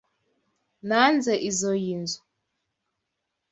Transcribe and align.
Nanze 0.87 1.33
izoi 1.49 1.91
nzu. 2.01 2.19